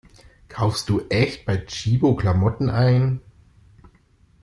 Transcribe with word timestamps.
Kaufst 0.47 0.89
du 0.89 1.01
echt 1.09 1.45
bei 1.45 1.57
Tchibo 1.57 2.15
Klamotten 2.15 2.71
ein? 2.71 3.21